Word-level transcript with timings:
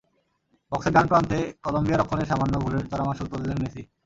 বক্সের 0.71 0.93
ডান 0.95 1.05
প্রান্তে 1.11 1.37
কলম্বিয়া 1.63 1.99
রক্ষণের 1.99 2.29
সামান্য 2.31 2.53
ভুলের 2.63 2.85
চড়া 2.91 3.05
মাশুল 3.07 3.27
তুললেন 3.31 3.57
মেসি। 3.63 3.81